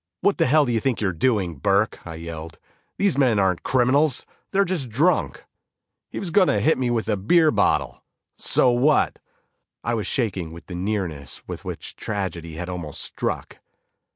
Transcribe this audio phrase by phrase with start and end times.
[0.21, 2.57] "What the hell do you think you're doing, Burke," I yelled,
[2.97, 5.45] "These men aren't criminals; they're just drunk!"
[6.09, 8.03] "He was going to hit me with a beer bottle."
[8.35, 9.19] "So what!"
[9.83, 13.59] I was shaking with the nearness with which tragedy had almost struck.